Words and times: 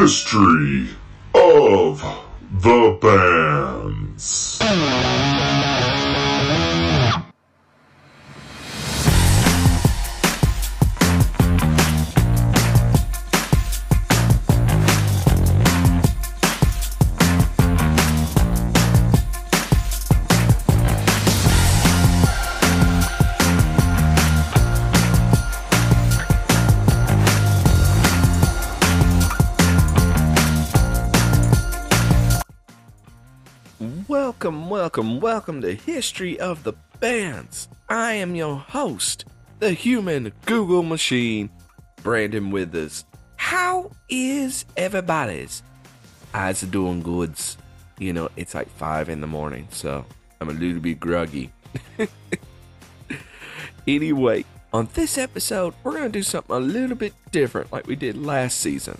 History 0.00 0.88
of 1.34 2.02
the 2.50 2.98
Bands. 3.00 4.58
Welcome, 34.94 35.18
welcome, 35.18 35.60
to 35.62 35.74
History 35.74 36.38
of 36.38 36.62
the 36.62 36.72
Bands. 37.00 37.66
I 37.88 38.12
am 38.12 38.36
your 38.36 38.54
host, 38.54 39.24
the 39.58 39.72
human 39.72 40.32
Google 40.46 40.84
machine, 40.84 41.50
Brandon 42.04 42.52
Withers. 42.52 43.04
How 43.34 43.90
is 44.08 44.64
everybody's? 44.76 45.64
Eyes 46.32 46.62
are 46.62 46.68
doing 46.68 47.02
goods. 47.02 47.56
You 47.98 48.12
know, 48.12 48.28
it's 48.36 48.54
like 48.54 48.68
5 48.68 49.08
in 49.08 49.20
the 49.20 49.26
morning, 49.26 49.66
so 49.72 50.04
I'm 50.40 50.48
a 50.48 50.52
little 50.52 50.80
bit 50.80 51.00
groggy. 51.00 51.50
anyway, 53.88 54.44
on 54.72 54.88
this 54.94 55.18
episode, 55.18 55.74
we're 55.82 55.90
going 55.90 56.04
to 56.04 56.08
do 56.08 56.22
something 56.22 56.54
a 56.54 56.60
little 56.60 56.96
bit 56.96 57.14
different 57.32 57.72
like 57.72 57.88
we 57.88 57.96
did 57.96 58.16
last 58.16 58.60
season. 58.60 58.96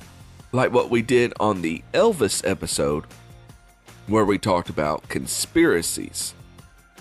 Like 0.51 0.73
what 0.73 0.91
we 0.91 1.03
did 1.03 1.34
on 1.39 1.62
the 1.62 1.84
Elvis 1.92 2.45
episode, 2.45 3.05
where 4.06 4.24
we 4.24 4.38
talked 4.38 4.69
about 4.69 5.08
conspiracies. 5.08 6.34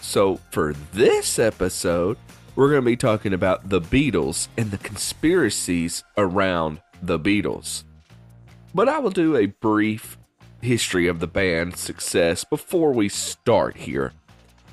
So, 0.02 0.40
for 0.52 0.74
this 0.94 1.40
episode, 1.40 2.18
we're 2.56 2.70
going 2.70 2.82
to 2.82 2.86
be 2.86 2.98
talking 2.98 3.34
about 3.34 3.70
the 3.70 3.82
Beatles 3.82 4.48
and 4.58 4.72
the 4.72 4.78
conspiracies 4.78 6.04
around 6.18 6.82
the 7.02 7.20
Beatles. 7.20 7.84
But 8.76 8.90
I 8.90 9.00
will 9.00 9.12
do 9.12 9.36
a 9.36 9.48
brief 9.48 10.18
history 10.62 11.08
of 11.08 11.20
the 11.20 11.28
band's 11.28 11.80
success 11.80 12.44
before 12.44 12.92
we 12.92 13.10
start 13.10 13.78
here. 13.78 14.14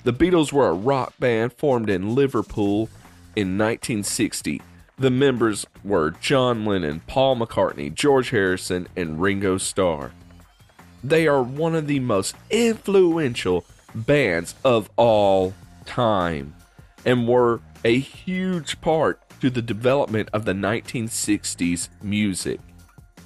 The 0.05 0.13
Beatles 0.13 0.53
were 0.53 0.69
a 0.69 0.73
rock 0.73 1.15
band 1.19 1.53
formed 1.53 1.91
in 1.91 2.15
Liverpool 2.15 2.89
in 3.37 3.59
1960. 3.59 4.63
The 4.99 5.11
members 5.11 5.67
were 5.85 6.11
John 6.11 6.65
Lennon, 6.65 7.01
Paul 7.07 7.37
McCartney, 7.37 7.93
George 7.93 8.31
Harrison, 8.31 8.89
and 8.97 9.21
Ringo 9.21 9.59
Starr. 9.59 10.13
They 11.03 11.27
are 11.27 11.43
one 11.43 11.75
of 11.75 11.87
the 11.87 12.01
most 12.01 12.37
influential 12.51 13.65
bands 13.95 14.55
of 14.65 14.91
all 14.97 15.55
time 15.87 16.55
and 17.05 17.27
were 17.27 17.61
a 17.85 17.99
huge 17.99 18.81
part 18.81 19.21
to 19.41 19.51
the 19.51 19.63
development 19.63 20.29
of 20.33 20.45
the 20.45 20.53
1960s 20.53 21.89
music. 22.03 22.61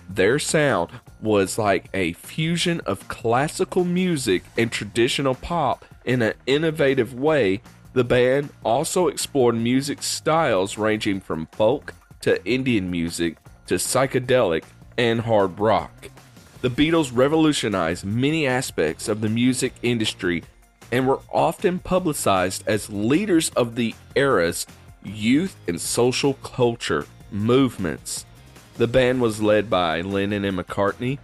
Their 0.08 0.38
sound 0.38 0.90
was 1.20 1.58
like 1.58 1.88
a 1.92 2.12
fusion 2.12 2.80
of 2.80 3.08
classical 3.08 3.84
music 3.84 4.44
and 4.56 4.70
traditional 4.70 5.34
pop 5.34 5.84
in 6.04 6.22
an 6.22 6.34
innovative 6.46 7.14
way. 7.14 7.62
The 7.94 8.04
band 8.04 8.50
also 8.62 9.08
explored 9.08 9.56
music 9.56 10.02
styles 10.02 10.78
ranging 10.78 11.20
from 11.20 11.46
folk 11.46 11.94
to 12.20 12.44
Indian 12.44 12.90
music 12.90 13.38
to 13.66 13.74
psychedelic 13.74 14.64
and 14.96 15.22
hard 15.22 15.58
rock. 15.58 16.10
The 16.64 16.70
Beatles 16.70 17.14
revolutionized 17.14 18.06
many 18.06 18.46
aspects 18.46 19.06
of 19.06 19.20
the 19.20 19.28
music 19.28 19.74
industry 19.82 20.44
and 20.90 21.06
were 21.06 21.20
often 21.30 21.78
publicized 21.78 22.64
as 22.66 22.88
leaders 22.88 23.50
of 23.50 23.74
the 23.74 23.94
era's 24.16 24.66
youth 25.02 25.56
and 25.68 25.78
social 25.78 26.32
culture 26.42 27.06
movements. 27.30 28.24
The 28.78 28.86
band 28.86 29.20
was 29.20 29.42
led 29.42 29.68
by 29.68 30.00
Lennon 30.00 30.42
and 30.46 30.56
McCartney. 30.56 31.18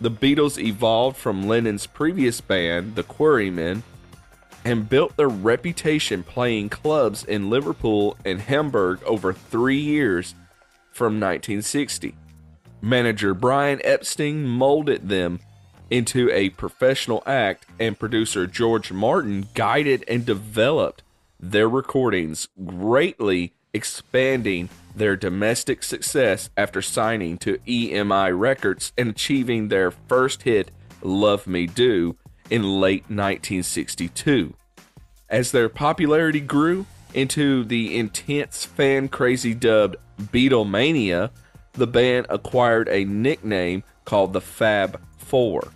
The 0.00 0.08
Beatles 0.08 0.56
evolved 0.56 1.16
from 1.16 1.48
Lennon's 1.48 1.88
previous 1.88 2.40
band, 2.40 2.94
the 2.94 3.02
Quarrymen, 3.02 3.82
and 4.64 4.88
built 4.88 5.16
their 5.16 5.28
reputation 5.28 6.22
playing 6.22 6.68
clubs 6.68 7.24
in 7.24 7.50
Liverpool 7.50 8.16
and 8.24 8.40
Hamburg 8.40 9.02
over 9.02 9.32
three 9.32 9.80
years 9.80 10.36
from 10.92 11.14
1960. 11.14 12.14
Manager 12.86 13.34
Brian 13.34 13.80
Epstein 13.82 14.46
molded 14.46 15.08
them 15.08 15.40
into 15.90 16.30
a 16.30 16.50
professional 16.50 17.20
act, 17.26 17.66
and 17.80 17.98
producer 17.98 18.46
George 18.46 18.92
Martin 18.92 19.48
guided 19.54 20.04
and 20.06 20.24
developed 20.24 21.02
their 21.38 21.68
recordings, 21.68 22.48
greatly 22.64 23.52
expanding 23.74 24.68
their 24.94 25.16
domestic 25.16 25.82
success 25.82 26.48
after 26.56 26.80
signing 26.80 27.38
to 27.38 27.58
EMI 27.66 28.36
Records 28.38 28.92
and 28.96 29.10
achieving 29.10 29.66
their 29.66 29.90
first 29.90 30.42
hit, 30.42 30.70
Love 31.02 31.48
Me 31.48 31.66
Do, 31.66 32.16
in 32.50 32.80
late 32.80 33.02
1962. 33.02 34.54
As 35.28 35.50
their 35.50 35.68
popularity 35.68 36.40
grew 36.40 36.86
into 37.14 37.64
the 37.64 37.98
intense 37.98 38.64
fan 38.64 39.08
crazy 39.08 39.54
dubbed 39.54 39.96
Beatlemania, 40.20 41.30
the 41.76 41.86
band 41.86 42.26
acquired 42.28 42.88
a 42.88 43.04
nickname 43.04 43.82
called 44.04 44.32
the 44.32 44.40
Fab 44.40 45.00
Four. 45.18 45.68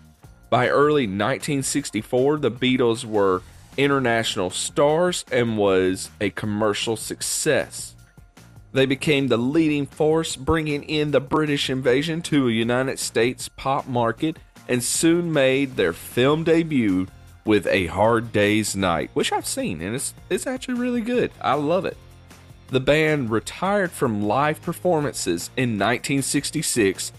By 0.49 0.69
early 0.69 1.06
1964, 1.06 2.38
the 2.38 2.50
Beatles 2.50 3.05
were 3.05 3.43
international 3.77 4.50
stars 4.50 5.25
and 5.31 5.56
was 5.56 6.10
a 6.21 6.31
commercial 6.31 6.97
success. 6.97 7.94
They 8.72 8.87
became 8.87 9.28
the 9.28 9.37
leading 9.37 9.87
force, 9.87 10.37
bringing 10.37 10.83
in 10.84 11.10
the 11.10 11.21
British 11.21 11.71
invasion 11.71 12.22
to 12.22 12.49
a 12.49 12.53
United 12.53 12.99
States 12.99 13.49
pop 13.49 13.87
market, 13.87 14.39
and 14.69 14.83
soon 14.83 15.33
made 15.33 15.77
their 15.77 15.93
film 15.93 16.44
debut 16.44 17.09
with 17.44 17.66
A 17.66 17.87
Hard 17.87 18.33
Day's 18.33 18.77
Night, 18.77 19.10
which 19.15 19.33
I've 19.33 19.47
seen, 19.47 19.81
and 19.81 19.97
it's, 19.97 20.15
it's 20.28 20.47
actually 20.47 20.75
really 20.75 21.00
good. 21.00 21.33
I 21.41 21.55
love 21.55 21.84
it. 21.84 21.97
The 22.71 22.81
band 22.81 23.31
retired 23.31 23.91
from 23.91 24.23
live 24.23 24.63
performances 24.63 25.51
in 25.57 25.71
1966. 25.71 27.11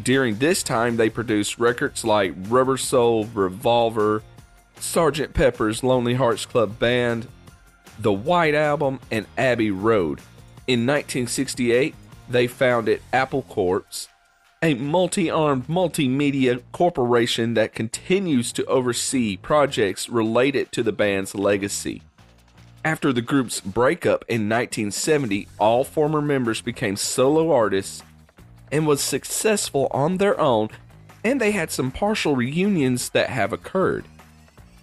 During 0.00 0.36
this 0.36 0.62
time, 0.62 0.96
they 0.96 1.10
produced 1.10 1.58
records 1.58 2.04
like 2.04 2.32
Rubber 2.48 2.76
Soul, 2.76 3.24
Revolver, 3.34 4.22
Sgt. 4.78 5.34
Pepper's 5.34 5.82
Lonely 5.82 6.14
Hearts 6.14 6.46
Club 6.46 6.78
Band, 6.78 7.26
The 7.98 8.12
White 8.12 8.54
Album, 8.54 9.00
and 9.10 9.26
Abbey 9.36 9.72
Road. 9.72 10.20
In 10.68 10.86
1968, 10.86 11.96
they 12.28 12.46
founded 12.46 13.02
Apple 13.12 13.42
Corps, 13.42 14.08
a 14.62 14.74
multi 14.74 15.28
armed 15.28 15.66
multimedia 15.66 16.62
corporation 16.70 17.54
that 17.54 17.74
continues 17.74 18.52
to 18.52 18.64
oversee 18.66 19.36
projects 19.36 20.08
related 20.08 20.70
to 20.70 20.84
the 20.84 20.92
band's 20.92 21.34
legacy. 21.34 22.02
After 22.84 23.12
the 23.12 23.20
group's 23.20 23.60
breakup 23.60 24.24
in 24.26 24.48
1970, 24.48 25.48
all 25.58 25.84
former 25.84 26.22
members 26.22 26.62
became 26.62 26.96
solo 26.96 27.52
artists 27.52 28.02
and 28.72 28.86
was 28.86 29.02
successful 29.02 29.88
on 29.90 30.16
their 30.16 30.38
own, 30.40 30.70
and 31.22 31.40
they 31.40 31.50
had 31.50 31.70
some 31.70 31.90
partial 31.90 32.36
reunions 32.36 33.10
that 33.10 33.28
have 33.28 33.52
occurred. 33.52 34.06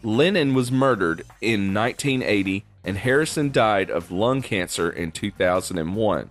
Lennon 0.04 0.54
was 0.54 0.72
murdered 0.72 1.24
in 1.42 1.74
1980 1.74 2.64
and 2.84 3.00
Harrison 3.00 3.52
died 3.52 3.90
of 3.90 4.12
lung 4.12 4.42
cancer 4.42 4.90
in 4.90 5.12
2001. 5.12 6.30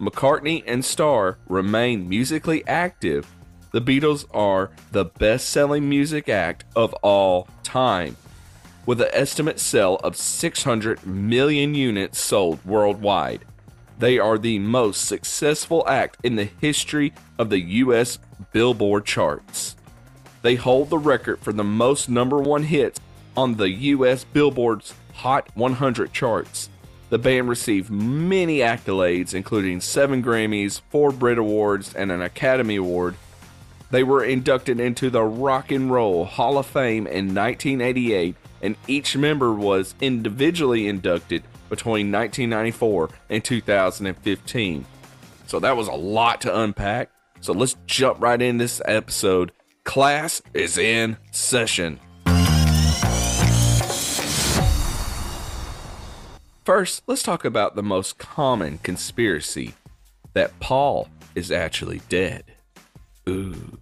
McCartney 0.00 0.62
and 0.66 0.84
Starr 0.84 1.38
remain 1.48 2.08
musically 2.08 2.66
active. 2.68 3.26
The 3.72 3.80
Beatles 3.80 4.24
are 4.32 4.70
the 4.92 5.06
best 5.06 5.48
selling 5.48 5.88
music 5.88 6.28
act 6.28 6.64
of 6.76 6.92
all 7.02 7.48
time 7.62 8.16
with 8.90 9.00
an 9.00 9.08
estimate 9.12 9.60
sell 9.60 10.00
of 10.02 10.16
600 10.16 11.06
million 11.06 11.76
units 11.76 12.18
sold 12.18 12.58
worldwide. 12.66 13.44
They 14.00 14.18
are 14.18 14.36
the 14.36 14.58
most 14.58 15.04
successful 15.04 15.86
act 15.86 16.16
in 16.24 16.34
the 16.34 16.48
history 16.60 17.12
of 17.38 17.50
the 17.50 17.60
US 17.60 18.18
Billboard 18.50 19.04
charts. 19.04 19.76
They 20.42 20.56
hold 20.56 20.90
the 20.90 20.98
record 20.98 21.38
for 21.38 21.52
the 21.52 21.62
most 21.62 22.08
number 22.08 22.38
one 22.38 22.64
hits 22.64 22.98
on 23.36 23.58
the 23.58 23.70
US 23.70 24.24
Billboard's 24.24 24.92
Hot 25.14 25.48
100 25.54 26.12
charts. 26.12 26.68
The 27.10 27.18
band 27.18 27.48
received 27.48 27.90
many 27.92 28.58
accolades, 28.58 29.34
including 29.34 29.82
seven 29.82 30.20
Grammys, 30.20 30.80
four 30.90 31.12
Brit 31.12 31.38
Awards, 31.38 31.94
and 31.94 32.10
an 32.10 32.22
Academy 32.22 32.74
Award. 32.74 33.14
They 33.92 34.02
were 34.02 34.24
inducted 34.24 34.80
into 34.80 35.10
the 35.10 35.22
Rock 35.22 35.70
and 35.70 35.92
Roll 35.92 36.24
Hall 36.24 36.58
of 36.58 36.66
Fame 36.66 37.06
in 37.06 37.32
1988 37.32 38.34
and 38.62 38.76
each 38.86 39.16
member 39.16 39.52
was 39.52 39.94
individually 40.00 40.88
inducted 40.88 41.42
between 41.68 42.12
1994 42.12 43.10
and 43.30 43.44
2015. 43.44 44.86
So 45.46 45.60
that 45.60 45.76
was 45.76 45.88
a 45.88 45.92
lot 45.92 46.40
to 46.42 46.60
unpack. 46.60 47.10
So 47.40 47.52
let's 47.52 47.76
jump 47.86 48.20
right 48.20 48.40
in 48.40 48.58
this 48.58 48.82
episode. 48.84 49.52
Class 49.84 50.42
is 50.52 50.76
in 50.76 51.16
session. 51.30 51.98
First, 56.64 57.02
let's 57.06 57.22
talk 57.22 57.44
about 57.44 57.74
the 57.74 57.82
most 57.82 58.18
common 58.18 58.78
conspiracy 58.78 59.74
that 60.34 60.58
Paul 60.60 61.08
is 61.34 61.50
actually 61.50 62.00
dead. 62.08 62.44
Ooh. 63.28 63.78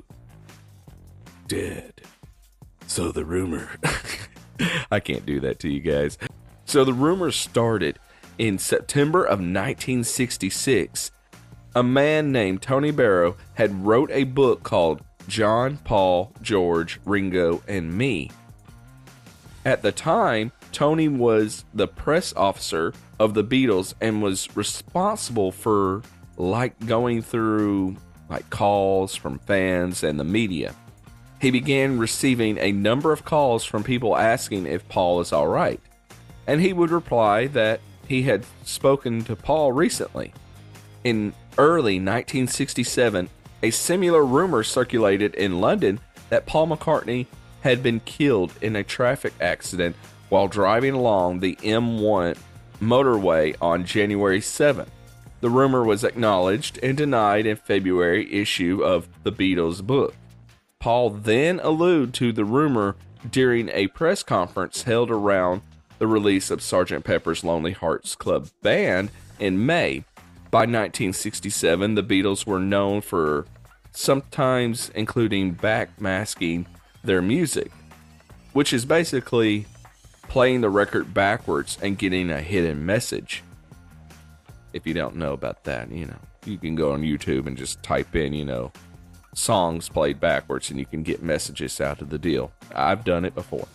Dead. 1.48 1.92
So 2.86 3.12
the 3.12 3.24
rumor. 3.24 3.68
I 4.90 5.00
can't 5.00 5.26
do 5.26 5.40
that 5.40 5.58
to 5.60 5.68
you 5.68 5.80
guys. 5.80 6.18
So 6.64 6.84
the 6.84 6.92
rumor 6.92 7.30
started 7.30 7.98
in 8.38 8.58
September 8.58 9.24
of 9.24 9.38
1966. 9.38 11.10
A 11.74 11.82
man 11.82 12.32
named 12.32 12.62
Tony 12.62 12.90
Barrow 12.90 13.36
had 13.54 13.84
wrote 13.84 14.10
a 14.10 14.24
book 14.24 14.62
called 14.62 15.02
John, 15.28 15.78
Paul, 15.78 16.32
George, 16.42 17.00
Ringo, 17.04 17.62
and 17.68 17.96
Me. 17.96 18.30
At 19.64 19.82
the 19.82 19.92
time, 19.92 20.52
Tony 20.72 21.08
was 21.08 21.64
the 21.74 21.88
press 21.88 22.32
officer 22.34 22.94
of 23.18 23.34
the 23.34 23.44
Beatles 23.44 23.94
and 24.00 24.22
was 24.22 24.48
responsible 24.56 25.52
for 25.52 26.02
like 26.36 26.86
going 26.86 27.20
through 27.20 27.96
like 28.30 28.48
calls 28.50 29.14
from 29.14 29.38
fans 29.40 30.04
and 30.04 30.18
the 30.18 30.24
media. 30.24 30.74
He 31.40 31.50
began 31.50 31.98
receiving 31.98 32.58
a 32.58 32.72
number 32.72 33.12
of 33.12 33.24
calls 33.24 33.64
from 33.64 33.84
people 33.84 34.16
asking 34.16 34.66
if 34.66 34.88
Paul 34.88 35.20
is 35.20 35.32
all 35.32 35.46
right. 35.46 35.80
And 36.46 36.60
he 36.60 36.72
would 36.72 36.90
reply 36.90 37.46
that 37.48 37.80
he 38.08 38.22
had 38.22 38.44
spoken 38.64 39.22
to 39.24 39.36
Paul 39.36 39.72
recently. 39.72 40.32
In 41.04 41.32
early 41.56 41.94
1967, 41.94 43.28
a 43.62 43.70
similar 43.70 44.24
rumor 44.24 44.62
circulated 44.62 45.34
in 45.34 45.60
London 45.60 46.00
that 46.28 46.46
Paul 46.46 46.68
McCartney 46.68 47.26
had 47.60 47.82
been 47.82 48.00
killed 48.00 48.52
in 48.60 48.76
a 48.76 48.84
traffic 48.84 49.32
accident 49.40 49.96
while 50.28 50.48
driving 50.48 50.94
along 50.94 51.40
the 51.40 51.56
M1 51.56 52.36
motorway 52.80 53.54
on 53.60 53.84
January 53.84 54.40
7th. 54.40 54.88
The 55.40 55.50
rumor 55.50 55.84
was 55.84 56.04
acknowledged 56.04 56.78
and 56.82 56.96
denied 56.96 57.46
in 57.46 57.56
February 57.56 58.32
issue 58.32 58.82
of 58.82 59.08
the 59.22 59.32
Beatles 59.32 59.84
book. 59.84 60.14
Paul 60.80 61.10
then 61.10 61.60
alluded 61.60 62.14
to 62.14 62.32
the 62.32 62.44
rumor 62.44 62.96
during 63.28 63.68
a 63.70 63.88
press 63.88 64.22
conference 64.22 64.82
held 64.82 65.10
around 65.10 65.62
the 65.98 66.06
release 66.06 66.50
of 66.50 66.60
Sgt. 66.60 67.02
Pepper's 67.02 67.42
Lonely 67.42 67.72
Hearts 67.72 68.14
Club 68.14 68.48
Band 68.62 69.10
in 69.40 69.66
May. 69.66 70.04
By 70.50 70.60
1967, 70.60 71.94
the 71.94 72.02
Beatles 72.02 72.46
were 72.46 72.60
known 72.60 73.00
for 73.00 73.46
sometimes 73.92 74.90
including 74.94 75.56
backmasking 75.56 76.66
their 77.02 77.20
music, 77.20 77.72
which 78.52 78.72
is 78.72 78.84
basically 78.84 79.66
playing 80.28 80.60
the 80.60 80.70
record 80.70 81.12
backwards 81.12 81.76
and 81.82 81.98
getting 81.98 82.30
a 82.30 82.40
hidden 82.40 82.86
message. 82.86 83.42
If 84.72 84.86
you 84.86 84.94
don't 84.94 85.16
know 85.16 85.32
about 85.32 85.64
that, 85.64 85.90
you 85.90 86.06
know, 86.06 86.18
you 86.44 86.56
can 86.56 86.76
go 86.76 86.92
on 86.92 87.02
YouTube 87.02 87.46
and 87.46 87.56
just 87.56 87.82
type 87.82 88.14
in, 88.14 88.32
you 88.32 88.44
know, 88.44 88.72
songs 89.38 89.88
played 89.88 90.20
backwards 90.20 90.70
and 90.70 90.78
you 90.78 90.86
can 90.86 91.02
get 91.02 91.22
messages 91.22 91.80
out 91.80 92.02
of 92.02 92.10
the 92.10 92.18
deal. 92.18 92.52
I've 92.74 93.04
done 93.04 93.24
it 93.24 93.34
before. 93.34 93.68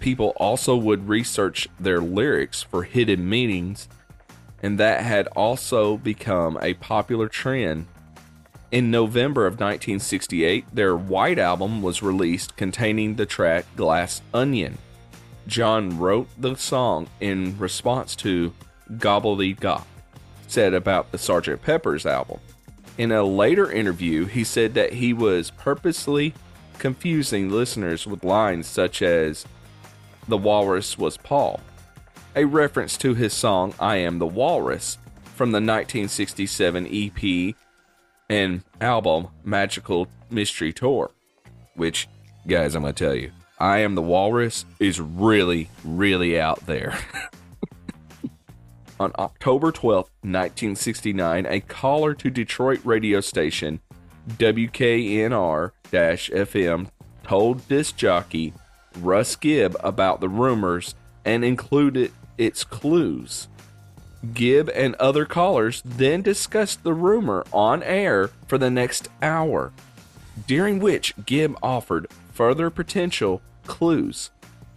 People 0.00 0.32
also 0.36 0.76
would 0.76 1.08
research 1.08 1.68
their 1.80 2.00
lyrics 2.00 2.62
for 2.62 2.82
hidden 2.84 3.28
meanings, 3.28 3.88
and 4.62 4.78
that 4.78 5.02
had 5.02 5.26
also 5.28 5.96
become 5.96 6.58
a 6.60 6.74
popular 6.74 7.28
trend. 7.28 7.86
In 8.70 8.90
November 8.90 9.46
of 9.46 9.54
1968, 9.54 10.66
their 10.72 10.96
White 10.96 11.38
Album 11.38 11.82
was 11.82 12.02
released 12.02 12.56
containing 12.56 13.14
the 13.14 13.26
track 13.26 13.64
Glass 13.74 14.20
Onion. 14.34 14.78
John 15.46 15.98
wrote 15.98 16.28
the 16.36 16.56
song 16.56 17.08
in 17.20 17.56
response 17.58 18.14
to 18.16 18.52
Gobbledygook 18.92 19.84
said 20.48 20.74
about 20.74 21.12
the 21.12 21.18
Sgt. 21.18 21.60
Pepper's 21.62 22.06
album. 22.06 22.38
In 22.98 23.12
a 23.12 23.22
later 23.22 23.70
interview, 23.70 24.24
he 24.24 24.42
said 24.42 24.74
that 24.74 24.94
he 24.94 25.12
was 25.12 25.50
purposely 25.50 26.32
confusing 26.78 27.50
listeners 27.50 28.06
with 28.06 28.24
lines 28.24 28.66
such 28.66 29.02
as, 29.02 29.44
The 30.28 30.38
Walrus 30.38 30.96
was 30.96 31.18
Paul, 31.18 31.60
a 32.34 32.44
reference 32.44 32.96
to 32.98 33.14
his 33.14 33.34
song 33.34 33.74
I 33.78 33.96
Am 33.96 34.18
the 34.18 34.26
Walrus 34.26 34.96
from 35.34 35.52
the 35.52 35.56
1967 35.56 36.86
EP 36.86 37.54
and 38.30 38.62
album 38.80 39.28
Magical 39.44 40.08
Mystery 40.30 40.72
Tour. 40.72 41.10
Which, 41.74 42.08
guys, 42.46 42.74
I'm 42.74 42.82
going 42.82 42.94
to 42.94 43.04
tell 43.04 43.14
you, 43.14 43.30
I 43.58 43.78
Am 43.78 43.94
the 43.94 44.02
Walrus 44.02 44.64
is 44.80 45.00
really, 45.00 45.68
really 45.84 46.40
out 46.40 46.64
there. 46.66 46.98
On 48.98 49.12
October 49.18 49.72
12, 49.72 50.04
1969, 50.22 51.46
a 51.46 51.60
caller 51.60 52.14
to 52.14 52.30
Detroit 52.30 52.80
radio 52.82 53.20
station 53.20 53.80
WKNR 54.26 55.72
FM 55.92 56.88
told 57.22 57.68
disc 57.68 57.96
jockey 57.96 58.54
Russ 58.98 59.36
Gibb 59.36 59.76
about 59.80 60.20
the 60.20 60.30
rumors 60.30 60.94
and 61.26 61.44
included 61.44 62.10
its 62.38 62.64
clues. 62.64 63.48
Gibb 64.32 64.70
and 64.74 64.94
other 64.94 65.26
callers 65.26 65.82
then 65.84 66.22
discussed 66.22 66.82
the 66.82 66.94
rumor 66.94 67.44
on 67.52 67.82
air 67.82 68.30
for 68.46 68.56
the 68.56 68.70
next 68.70 69.08
hour, 69.20 69.72
during 70.46 70.78
which 70.78 71.12
Gibb 71.26 71.56
offered 71.62 72.06
further 72.32 72.70
potential 72.70 73.42
clues. 73.66 74.30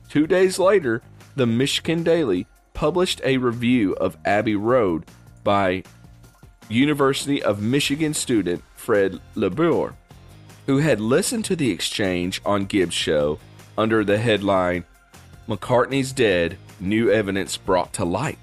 Two 0.10 0.27
days 0.27 0.60
later, 0.60 1.01
the 1.36 1.45
Michigan 1.45 2.04
Daily 2.04 2.48
published 2.79 3.19
a 3.25 3.35
review 3.35 3.93
of 3.95 4.15
Abbey 4.23 4.55
Road 4.55 5.03
by 5.43 5.83
University 6.69 7.43
of 7.43 7.61
Michigan 7.61 8.13
student 8.13 8.63
Fred 8.73 9.19
LaBour, 9.35 9.95
who 10.65 10.77
had 10.77 11.01
listened 11.01 11.43
to 11.43 11.57
the 11.57 11.71
exchange 11.71 12.39
on 12.45 12.63
Gibbs' 12.63 12.93
show 12.93 13.37
under 13.77 14.05
the 14.05 14.17
headline 14.17 14.85
McCartney's 15.45 16.13
Dead 16.13 16.57
New 16.79 17.11
Evidence 17.11 17.57
Brought 17.57 17.91
to 17.95 18.05
Light. 18.05 18.39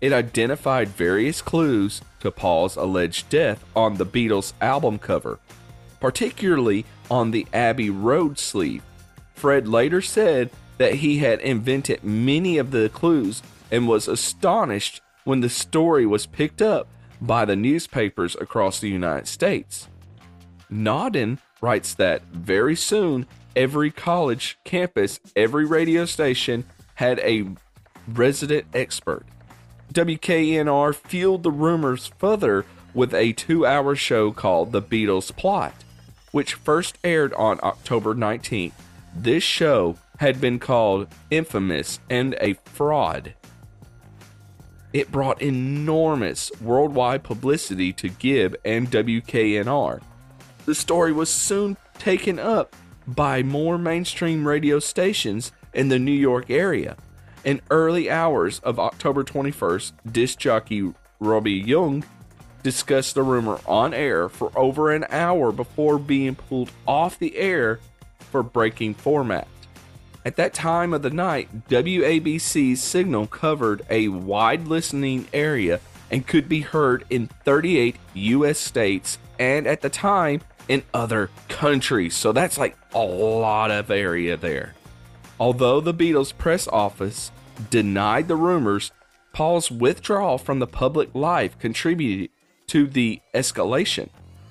It 0.00 0.12
identified 0.12 0.88
various 0.88 1.40
clues 1.40 2.00
to 2.18 2.32
Paul's 2.32 2.74
alleged 2.74 3.28
death 3.28 3.64
on 3.76 3.98
the 3.98 4.06
Beatles' 4.06 4.52
album 4.60 4.98
cover, 4.98 5.38
particularly 6.00 6.84
on 7.08 7.30
the 7.30 7.46
Abbey 7.52 7.90
Road 7.90 8.36
sleeve. 8.36 8.82
Fred 9.36 9.68
later 9.68 10.02
said 10.02 10.50
that 10.78 10.94
he 10.94 11.18
had 11.18 11.38
invented 11.38 12.02
many 12.02 12.58
of 12.58 12.72
the 12.72 12.88
clues 12.88 13.44
and 13.70 13.88
was 13.88 14.08
astonished 14.08 15.00
when 15.24 15.40
the 15.40 15.48
story 15.48 16.06
was 16.06 16.26
picked 16.26 16.62
up 16.62 16.88
by 17.20 17.44
the 17.44 17.56
newspapers 17.56 18.36
across 18.40 18.78
the 18.80 18.88
United 18.88 19.26
States. 19.26 19.88
Naudin 20.70 21.38
writes 21.60 21.94
that 21.94 22.22
very 22.26 22.76
soon, 22.76 23.26
every 23.54 23.90
college 23.90 24.58
campus, 24.64 25.18
every 25.34 25.64
radio 25.64 26.04
station 26.04 26.64
had 26.94 27.18
a 27.20 27.46
resident 28.08 28.66
expert. 28.74 29.24
WKNR 29.92 30.94
fueled 30.94 31.42
the 31.42 31.50
rumors 31.50 32.10
further 32.18 32.64
with 32.94 33.14
a 33.14 33.32
two 33.32 33.66
hour 33.66 33.94
show 33.94 34.32
called 34.32 34.72
The 34.72 34.82
Beatles 34.82 35.34
Plot, 35.34 35.74
which 36.32 36.54
first 36.54 36.98
aired 37.04 37.32
on 37.34 37.60
October 37.62 38.14
19th. 38.14 38.72
This 39.14 39.42
show 39.42 39.96
had 40.18 40.40
been 40.40 40.58
called 40.58 41.08
Infamous 41.30 42.00
and 42.10 42.36
a 42.40 42.54
Fraud. 42.64 43.34
It 44.92 45.12
brought 45.12 45.42
enormous 45.42 46.50
worldwide 46.60 47.22
publicity 47.22 47.92
to 47.94 48.08
Gibb 48.08 48.56
and 48.64 48.90
WKNR. 48.90 50.00
The 50.64 50.74
story 50.74 51.12
was 51.12 51.28
soon 51.28 51.76
taken 51.98 52.38
up 52.38 52.74
by 53.06 53.42
more 53.42 53.78
mainstream 53.78 54.46
radio 54.46 54.78
stations 54.78 55.52
in 55.74 55.88
the 55.88 55.98
New 55.98 56.12
York 56.12 56.50
area. 56.50 56.96
In 57.44 57.60
early 57.70 58.10
hours 58.10 58.58
of 58.60 58.80
October 58.80 59.22
21st, 59.22 59.92
disc 60.10 60.38
jockey 60.38 60.92
Roby 61.20 61.52
Yonge 61.52 62.04
discussed 62.62 63.14
the 63.14 63.22
rumor 63.22 63.60
on 63.66 63.94
air 63.94 64.28
for 64.28 64.50
over 64.58 64.92
an 64.92 65.04
hour 65.10 65.52
before 65.52 65.98
being 65.98 66.34
pulled 66.34 66.70
off 66.86 67.18
the 67.18 67.36
air 67.36 67.78
for 68.18 68.42
breaking 68.42 68.94
format. 68.94 69.46
At 70.26 70.34
that 70.34 70.54
time 70.54 70.92
of 70.92 71.02
the 71.02 71.10
night, 71.10 71.68
WABC's 71.68 72.82
signal 72.82 73.28
covered 73.28 73.82
a 73.88 74.08
wide 74.08 74.66
listening 74.66 75.28
area 75.32 75.78
and 76.10 76.26
could 76.26 76.48
be 76.48 76.62
heard 76.62 77.04
in 77.08 77.28
38 77.44 77.94
U.S. 78.12 78.58
states 78.58 79.18
and 79.38 79.68
at 79.68 79.82
the 79.82 79.88
time 79.88 80.40
in 80.66 80.82
other 80.92 81.30
countries. 81.48 82.16
So 82.16 82.32
that's 82.32 82.58
like 82.58 82.76
a 82.92 82.98
lot 82.98 83.70
of 83.70 83.88
area 83.88 84.36
there. 84.36 84.74
Although 85.38 85.80
the 85.80 85.94
Beatles' 85.94 86.36
press 86.36 86.66
office 86.66 87.30
denied 87.70 88.26
the 88.26 88.34
rumors, 88.34 88.90
Paul's 89.32 89.70
withdrawal 89.70 90.38
from 90.38 90.58
the 90.58 90.66
public 90.66 91.14
life 91.14 91.56
contributed 91.60 92.30
to 92.66 92.88
the 92.88 93.20
escalation. 93.32 94.08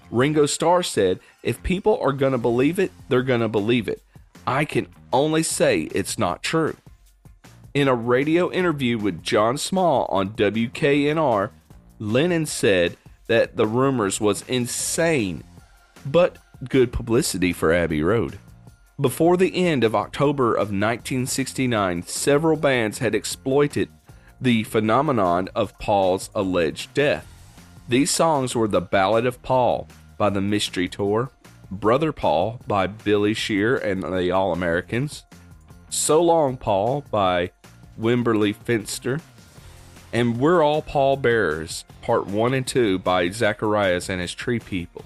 Ringo 0.09 0.45
Starr 0.45 0.83
said, 0.83 1.19
If 1.43 1.61
people 1.63 1.99
are 2.01 2.13
going 2.13 2.31
to 2.31 2.37
believe 2.37 2.79
it, 2.79 2.93
they're 3.09 3.23
going 3.23 3.41
to 3.41 3.49
believe 3.49 3.89
it. 3.89 4.01
I 4.47 4.63
can 4.63 4.87
only 5.15 5.43
say 5.43 5.83
it's 5.91 6.19
not 6.19 6.43
true. 6.43 6.75
In 7.73 7.87
a 7.87 7.95
radio 7.95 8.51
interview 8.51 8.97
with 8.97 9.23
John 9.23 9.57
Small 9.57 10.05
on 10.09 10.29
WKNR, 10.29 11.51
Lennon 11.99 12.45
said 12.45 12.97
that 13.27 13.57
the 13.57 13.67
rumors 13.67 14.21
was 14.21 14.43
insane, 14.47 15.43
but 16.05 16.37
good 16.69 16.93
publicity 16.93 17.51
for 17.51 17.73
Abbey 17.73 18.01
Road. 18.01 18.39
Before 18.99 19.35
the 19.35 19.65
end 19.65 19.83
of 19.83 19.93
October 19.93 20.53
of 20.53 20.69
1969, 20.69 22.03
several 22.03 22.55
bands 22.55 22.99
had 22.99 23.13
exploited 23.13 23.89
the 24.39 24.63
phenomenon 24.63 25.49
of 25.53 25.77
Paul's 25.79 26.29
alleged 26.33 26.93
death. 26.93 27.27
These 27.89 28.11
songs 28.11 28.55
were 28.55 28.67
The 28.67 28.81
Ballad 28.81 29.25
of 29.25 29.41
Paul 29.41 29.87
by 30.17 30.29
the 30.29 30.41
Mystery 30.41 30.87
Tour, 30.87 31.29
Brother 31.79 32.11
Paul 32.11 32.61
by 32.67 32.87
Billy 32.87 33.33
Shear 33.33 33.75
and 33.75 34.01
the 34.01 34.31
All 34.31 34.53
Americans, 34.53 35.23
So 35.89 36.21
Long 36.21 36.57
Paul 36.57 37.03
by 37.11 37.51
Werbley 37.99 38.55
Finster, 38.55 39.19
and 40.13 40.39
We're 40.39 40.63
All 40.63 40.81
Paul 40.81 41.17
Bearers, 41.17 41.85
Part 42.01 42.27
1 42.27 42.53
and 42.53 42.65
2 42.65 42.99
by 42.99 43.29
Zacharias 43.29 44.09
and 44.09 44.21
his 44.21 44.33
Tree 44.33 44.59
People. 44.59 45.03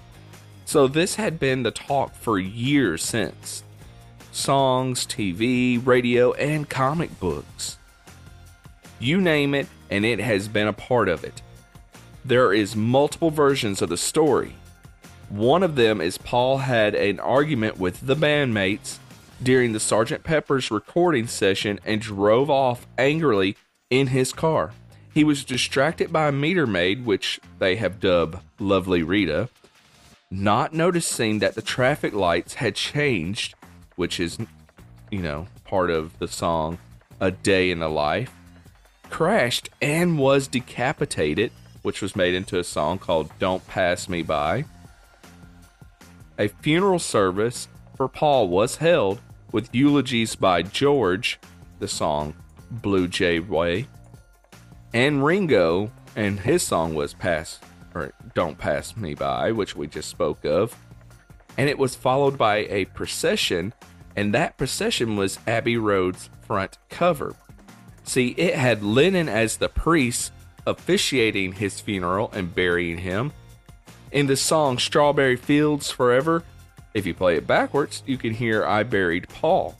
So 0.64 0.86
this 0.86 1.16
had 1.16 1.40
been 1.40 1.64
the 1.64 1.72
talk 1.72 2.14
for 2.14 2.38
years 2.38 3.02
since 3.02 3.64
songs, 4.32 5.04
TV, 5.06 5.84
radio, 5.84 6.32
and 6.34 6.68
comic 6.68 7.18
books. 7.18 7.78
You 9.00 9.20
name 9.20 9.54
it, 9.54 9.66
and 9.90 10.04
it 10.04 10.20
has 10.20 10.46
been 10.46 10.68
a 10.68 10.72
part 10.72 11.08
of 11.08 11.24
it. 11.24 11.42
There 12.24 12.52
is 12.52 12.76
multiple 12.76 13.30
versions 13.30 13.82
of 13.82 13.88
the 13.88 13.96
story. 13.96 14.54
One 15.30 15.62
of 15.62 15.76
them 15.76 16.00
is 16.00 16.18
Paul 16.18 16.58
had 16.58 16.94
an 16.94 17.18
argument 17.20 17.78
with 17.78 18.06
the 18.06 18.16
bandmates 18.16 18.98
during 19.42 19.72
the 19.72 19.78
Sgt. 19.78 20.22
Pepper's 20.22 20.70
recording 20.70 21.26
session 21.26 21.80
and 21.86 22.00
drove 22.00 22.50
off 22.50 22.86
angrily 22.98 23.56
in 23.88 24.08
his 24.08 24.32
car. 24.32 24.72
He 25.14 25.24
was 25.24 25.44
distracted 25.44 26.12
by 26.12 26.28
a 26.28 26.32
meter 26.32 26.66
maid, 26.66 27.06
which 27.06 27.40
they 27.58 27.76
have 27.76 28.00
dubbed 28.00 28.38
Lovely 28.58 29.02
Rita, 29.02 29.48
not 30.30 30.74
noticing 30.74 31.38
that 31.38 31.54
the 31.54 31.62
traffic 31.62 32.12
lights 32.12 32.54
had 32.54 32.74
changed 32.74 33.54
which 34.00 34.18
is, 34.18 34.38
you 35.10 35.20
know, 35.20 35.46
part 35.64 35.90
of 35.90 36.18
the 36.20 36.26
song 36.26 36.78
A 37.20 37.30
Day 37.30 37.70
in 37.70 37.80
the 37.80 37.88
Life, 37.90 38.32
crashed 39.10 39.68
and 39.82 40.18
was 40.18 40.48
decapitated, 40.48 41.52
which 41.82 42.00
was 42.00 42.16
made 42.16 42.32
into 42.32 42.58
a 42.58 42.64
song 42.64 42.98
called 42.98 43.30
Don't 43.38 43.66
Pass 43.68 44.08
Me 44.08 44.22
By. 44.22 44.64
A 46.40 46.48
funeral 46.48 46.98
service 46.98 47.68
for 47.96 48.08
Paul 48.08 48.48
was 48.48 48.76
held 48.76 49.20
with 49.52 49.74
eulogies 49.74 50.34
by 50.34 50.62
George, 50.62 51.38
the 51.80 51.86
song 51.86 52.34
Blue 52.70 53.06
Jay 53.06 53.40
Way, 53.40 53.88
and 54.94 55.22
Ringo, 55.22 55.92
and 56.16 56.40
his 56.40 56.62
song 56.62 56.94
was 56.94 57.12
Pass 57.12 57.60
or 57.94 58.14
Don't 58.34 58.56
Pass 58.56 58.96
Me 58.96 59.12
By, 59.12 59.52
which 59.52 59.76
we 59.76 59.86
just 59.86 60.08
spoke 60.08 60.46
of. 60.46 60.74
And 61.58 61.68
it 61.68 61.78
was 61.78 61.94
followed 61.94 62.38
by 62.38 62.64
a 62.70 62.86
procession 62.86 63.74
and 64.16 64.32
that 64.32 64.56
procession 64.56 65.16
was 65.16 65.38
Abbey 65.46 65.76
Road's 65.76 66.30
front 66.40 66.78
cover. 66.88 67.36
See, 68.04 68.28
it 68.38 68.54
had 68.54 68.82
Lennon 68.82 69.28
as 69.28 69.58
the 69.58 69.68
priest 69.68 70.32
officiating 70.66 71.52
his 71.52 71.80
funeral 71.80 72.30
and 72.32 72.54
burying 72.54 72.96
him. 72.96 73.32
In 74.12 74.26
the 74.26 74.36
song 74.36 74.78
Strawberry 74.78 75.36
Fields 75.36 75.92
Forever, 75.92 76.42
if 76.94 77.06
you 77.06 77.14
play 77.14 77.36
it 77.36 77.46
backwards, 77.46 78.02
you 78.06 78.18
can 78.18 78.34
hear 78.34 78.64
I 78.64 78.82
Buried 78.82 79.28
Paul. 79.28 79.78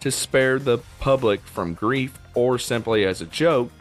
To 0.00 0.12
spare 0.12 0.60
the 0.60 0.78
public 1.00 1.40
from 1.40 1.74
grief 1.74 2.16
or 2.36 2.60
simply 2.60 3.04
as 3.04 3.20
a 3.20 3.26
joke, 3.26 3.72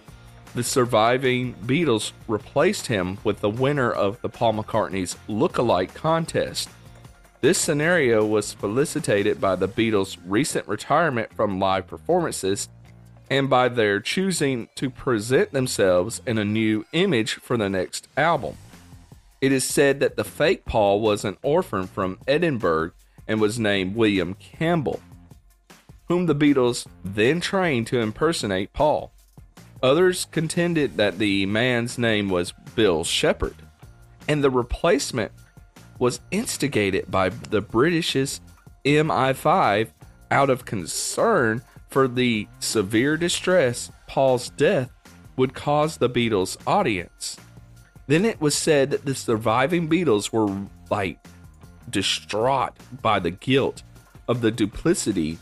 the 0.56 0.64
surviving 0.64 1.54
Beatles 1.54 2.14
replaced 2.28 2.88
him 2.88 3.20
with 3.24 3.42
the 3.42 3.50
winner 3.50 3.92
of 3.92 4.20
the 4.22 4.30
Paul 4.30 4.54
McCartney's 4.54 5.18
Look-alike 5.28 5.94
contest. 5.94 6.68
This 7.42 7.60
scenario 7.60 8.26
was 8.26 8.54
felicitated 8.54 9.40
by 9.40 9.56
the 9.56 9.68
Beatles' 9.68 10.18
recent 10.26 10.68
retirement 10.68 11.32
from 11.32 11.60
live 11.60 11.86
performances 11.86 12.70
and 13.30 13.52
by 13.52 13.70
their 13.70 14.00
choosing 14.00 14.68
to 14.76 14.90
present 14.90 15.52
themselves 15.52 16.24
in 16.26 16.40
a 16.40 16.46
new 16.46 16.88
image 16.94 17.36
for 17.36 17.56
the 17.56 17.70
next 17.70 18.08
album. 18.18 18.58
It 19.42 19.52
is 19.52 19.64
said 19.64 20.00
that 20.00 20.16
the 20.16 20.24
fake 20.24 20.66
Paul 20.66 21.02
was 21.02 21.26
an 21.26 21.38
orphan 21.44 21.88
from 21.88 22.20
Edinburgh 22.28 22.92
and 23.28 23.42
was 23.42 23.60
named 23.60 23.96
William 23.96 24.34
Campbell, 24.36 25.02
whom 26.08 26.26
the 26.26 26.36
Beatles 26.36 26.88
then 27.04 27.42
trained 27.42 27.88
to 27.88 28.00
impersonate 28.00 28.74
Paul. 28.74 29.12
Others 29.84 30.26
contended 30.32 30.98
that 30.98 31.18
the 31.18 31.46
man's 31.46 31.98
name 31.98 32.30
was 32.30 32.54
Bill 32.76 33.04
Shepherd, 33.04 33.56
and 34.28 34.44
the 34.44 34.50
replacement 34.50 35.32
was 36.00 36.22
instigated 36.32 37.10
by 37.10 37.30
the 37.30 37.62
British's 37.62 38.42
MI5 38.84 39.90
out 40.32 40.50
of 40.50 40.66
concern 40.66 41.62
for 41.90 42.08
the 42.08 42.48
severe 42.60 43.18
distress 43.18 43.92
Paul's 44.08 44.50
death 44.50 44.92
would 45.38 45.54
cause 45.54 45.98
the 45.98 46.10
Beatles' 46.10 46.58
audience. 46.66 47.38
Then 48.08 48.26
it 48.26 48.40
was 48.40 48.56
said 48.56 48.92
that 48.92 49.06
the 49.06 49.16
surviving 49.16 49.90
Beatles 49.90 50.32
were 50.32 50.68
like 50.90 51.20
distraught 51.90 52.74
by 53.02 53.20
the 53.20 53.32
guilt 53.32 53.84
of 54.28 54.42
the 54.42 54.52
duplicity 54.52 55.38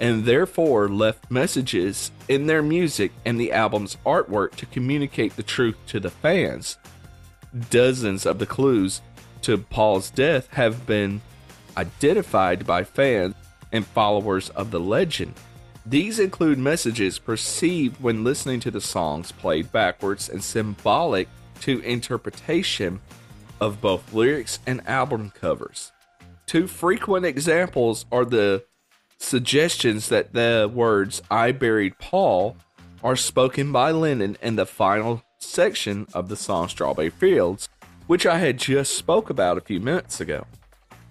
and 0.00 0.24
therefore 0.24 0.88
left 0.88 1.30
messages 1.30 2.10
in 2.28 2.46
their 2.46 2.62
music 2.62 3.12
and 3.24 3.38
the 3.38 3.52
album's 3.52 3.96
artwork 4.04 4.54
to 4.56 4.66
communicate 4.66 5.36
the 5.36 5.42
truth 5.42 5.76
to 5.86 6.00
the 6.00 6.10
fans. 6.10 6.78
Dozens 7.70 8.26
of 8.26 8.38
the 8.38 8.46
clues 8.46 9.00
to 9.42 9.58
Paul's 9.58 10.10
death 10.10 10.48
have 10.52 10.86
been 10.86 11.22
identified 11.76 12.66
by 12.66 12.82
fans 12.82 13.34
and 13.72 13.86
followers 13.86 14.50
of 14.50 14.70
the 14.70 14.80
legend. 14.80 15.34
These 15.86 16.18
include 16.18 16.58
messages 16.58 17.18
perceived 17.18 18.00
when 18.00 18.24
listening 18.24 18.60
to 18.60 18.70
the 18.70 18.80
songs 18.80 19.32
played 19.32 19.70
backwards 19.70 20.28
and 20.28 20.42
symbolic 20.42 21.28
to 21.64 21.80
interpretation 21.80 23.00
of 23.58 23.80
both 23.80 24.12
lyrics 24.12 24.58
and 24.66 24.86
album 24.86 25.30
covers. 25.30 25.92
Two 26.44 26.66
frequent 26.66 27.24
examples 27.24 28.04
are 28.12 28.26
the 28.26 28.64
suggestions 29.16 30.10
that 30.10 30.34
the 30.34 30.70
words 30.72 31.22
I 31.30 31.52
buried 31.52 31.98
Paul 31.98 32.58
are 33.02 33.16
spoken 33.16 33.72
by 33.72 33.92
Lennon 33.92 34.36
in 34.42 34.56
the 34.56 34.66
final 34.66 35.22
section 35.38 36.06
of 36.12 36.28
the 36.28 36.36
song 36.36 36.68
Strawberry 36.68 37.08
Fields, 37.08 37.70
which 38.06 38.26
I 38.26 38.38
had 38.38 38.58
just 38.58 38.92
spoke 38.92 39.30
about 39.30 39.56
a 39.56 39.62
few 39.62 39.80
minutes 39.80 40.20
ago, 40.20 40.46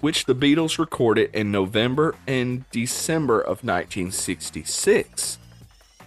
which 0.01 0.25
the 0.25 0.35
Beatles 0.35 0.77
recorded 0.77 1.33
in 1.33 1.51
November 1.51 2.13
and 2.27 2.69
December 2.69 3.39
of 3.39 3.63
1966. 3.63 5.39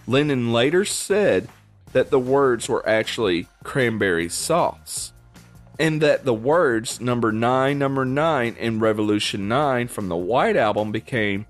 Lennon 0.07 0.53
later 0.53 0.85
said 0.85 1.49
that 1.93 2.09
the 2.09 2.19
words 2.19 2.67
were 2.67 2.87
actually 2.87 3.47
cranberry 3.63 4.29
sauce, 4.29 5.13
and 5.79 6.01
that 6.01 6.25
the 6.25 6.33
words 6.33 6.99
number 6.99 7.31
9, 7.31 7.77
number 7.77 8.05
9 8.05 8.55
in 8.59 8.79
Revolution 8.79 9.47
9 9.47 9.87
from 9.87 10.09
the 10.09 10.15
White 10.15 10.55
Album 10.55 10.91
became 10.91 11.45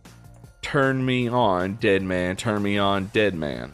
Turn 0.61 1.05
Me 1.05 1.27
On, 1.27 1.75
Dead 1.75 2.01
Man, 2.03 2.35
Turn 2.35 2.63
Me 2.63 2.77
On, 2.77 3.05
Dead 3.13 3.33
Man, 3.33 3.73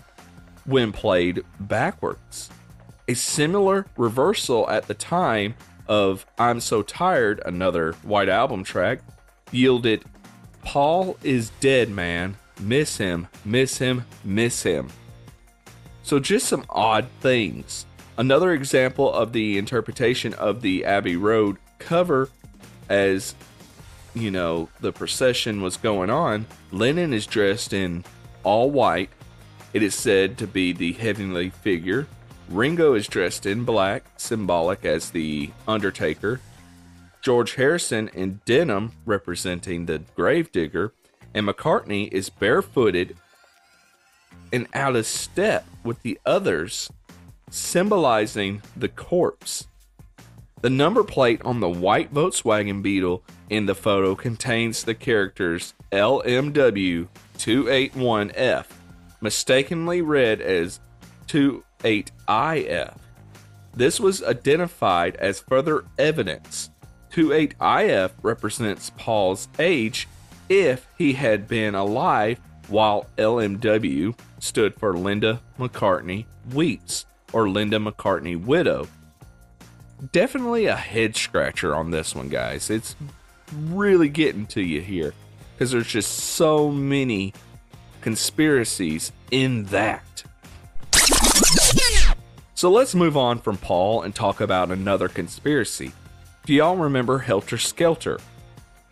when 0.65 0.91
played 0.91 1.43
backwards. 1.59 2.49
A 3.07 3.13
similar 3.13 3.85
reversal 3.97 4.69
at 4.69 4.87
the 4.87 4.93
time 4.93 5.55
of 5.87 6.25
I'm 6.37 6.59
So 6.59 6.81
Tired, 6.81 7.41
another 7.45 7.93
White 8.03 8.29
Album 8.29 8.63
track, 8.63 8.99
yielded 9.51 10.05
Paul 10.63 11.17
is 11.23 11.49
dead, 11.59 11.89
man. 11.89 12.37
Miss 12.59 12.97
him, 12.97 13.27
miss 13.43 13.79
him, 13.79 14.05
miss 14.23 14.63
him. 14.63 14.89
So, 16.03 16.19
just 16.19 16.47
some 16.47 16.65
odd 16.69 17.07
things. 17.21 17.85
Another 18.17 18.53
example 18.53 19.11
of 19.11 19.33
the 19.33 19.57
interpretation 19.57 20.33
of 20.35 20.61
the 20.61 20.85
Abbey 20.85 21.15
Road 21.15 21.57
cover 21.79 22.29
as 22.89 23.35
you 24.13 24.29
know 24.29 24.69
the 24.79 24.91
procession 24.91 25.61
was 25.61 25.75
going 25.75 26.09
on 26.09 26.45
lennon 26.71 27.11
is 27.11 27.25
dressed 27.25 27.73
in 27.73 28.03
all 28.43 28.69
white 28.69 29.09
it 29.73 29.81
is 29.81 29.95
said 29.95 30.37
to 30.37 30.45
be 30.45 30.71
the 30.71 30.93
heavenly 30.93 31.49
figure 31.49 32.07
Ringo 32.49 32.93
is 32.93 33.07
dressed 33.07 33.45
in 33.45 33.63
black, 33.63 34.03
symbolic 34.17 34.85
as 34.85 35.09
the 35.09 35.51
Undertaker. 35.67 36.39
George 37.21 37.55
Harrison 37.55 38.09
in 38.09 38.41
denim, 38.45 38.91
representing 39.05 39.85
the 39.85 39.99
gravedigger. 40.15 40.93
And 41.33 41.47
McCartney 41.47 42.11
is 42.11 42.29
barefooted 42.29 43.17
and 44.51 44.67
out 44.73 44.95
of 44.95 45.07
step 45.07 45.65
with 45.83 46.01
the 46.01 46.19
others, 46.25 46.89
symbolizing 47.49 48.61
the 48.75 48.89
corpse. 48.89 49.67
The 50.61 50.69
number 50.69 51.03
plate 51.03 51.41
on 51.43 51.59
the 51.59 51.69
white 51.69 52.13
Volkswagen 52.13 52.81
Beetle 52.81 53.21
in 53.49 53.65
the 53.65 53.75
photo 53.75 54.15
contains 54.15 54.83
the 54.83 54.95
characters 54.95 55.73
LMW281F, 55.91 58.65
mistakenly 59.19 60.01
read 60.01 60.39
as 60.41 60.79
28IF. 61.27 62.95
This 63.75 63.99
was 63.99 64.23
identified 64.23 65.17
as 65.17 65.41
further 65.41 65.83
evidence. 65.97 66.69
28IF 67.11 68.11
represents 68.21 68.91
Paul's 68.97 69.49
age 69.59 70.07
if 70.49 70.87
he 70.97 71.13
had 71.13 71.47
been 71.47 71.75
alive, 71.75 72.39
while 72.67 73.07
LMW 73.17 74.17
stood 74.39 74.75
for 74.75 74.93
Linda 74.93 75.41
McCartney 75.59 76.25
Weeps 76.53 77.05
or 77.31 77.49
Linda 77.49 77.77
McCartney 77.77 78.39
Widow. 78.41 78.87
Definitely 80.11 80.65
a 80.65 80.75
head 80.75 81.15
scratcher 81.15 81.75
on 81.75 81.91
this 81.91 82.13
one, 82.13 82.29
guys. 82.29 82.69
It's 82.69 82.95
really 83.53 84.09
getting 84.09 84.45
to 84.47 84.61
you 84.61 84.81
here 84.81 85.13
because 85.53 85.71
there's 85.71 85.87
just 85.87 86.11
so 86.11 86.69
many 86.69 87.33
conspiracies 88.01 89.11
in 89.31 89.63
that. 89.65 90.23
So 92.55 92.71
let's 92.71 92.95
move 92.95 93.17
on 93.17 93.39
from 93.39 93.57
Paul 93.57 94.03
and 94.03 94.13
talk 94.13 94.39
about 94.39 94.71
another 94.71 95.07
conspiracy. 95.07 95.91
Do 96.45 96.53
y'all 96.53 96.75
remember 96.77 97.19
Helter 97.19 97.57
Skelter? 97.57 98.19